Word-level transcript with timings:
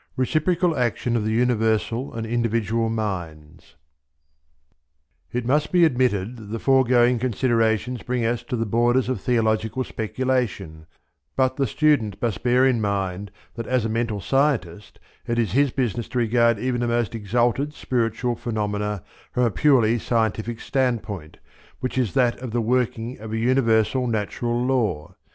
RECIPROCAL 0.17 0.75
ACTION 0.75 1.15
OF 1.15 1.23
THE 1.25 1.33
UNIVERSAL 1.33 2.15
AND 2.15 2.25
INDIVIDUAL 2.25 2.89
MINDS. 2.89 3.75
It 5.31 5.45
must 5.45 5.71
be 5.71 5.85
admitted 5.85 6.37
that 6.37 6.45
the 6.45 6.57
foregoing 6.57 7.19
considerations 7.19 8.01
bring 8.01 8.25
us 8.25 8.41
to 8.45 8.55
the 8.55 8.65
borders 8.65 9.09
of 9.09 9.21
theological 9.21 9.83
speculation, 9.83 10.87
but 11.35 11.55
the 11.57 11.67
student 11.67 12.19
must 12.19 12.41
bear 12.41 12.65
in 12.65 12.81
mind 12.81 13.29
that 13.53 13.67
as 13.67 13.85
a 13.85 13.89
Mental 13.89 14.19
Scientist 14.19 14.97
it 15.27 15.37
is 15.37 15.51
his 15.51 15.69
business 15.69 16.07
to 16.07 16.17
regard 16.17 16.57
even 16.57 16.81
the 16.81 16.87
most 16.87 17.13
exalted 17.13 17.71
spiritual 17.71 18.35
phenomena 18.35 19.03
from 19.31 19.43
a 19.43 19.51
purely 19.51 19.99
scientific 19.99 20.59
standpoint, 20.61 21.37
which 21.79 21.95
is 21.99 22.15
that 22.15 22.39
of 22.39 22.49
the 22.49 22.59
working 22.61 23.19
of 23.19 23.33
a 23.33 23.37
universal 23.37 24.07
natural 24.07 24.59
Law. 24.65 25.13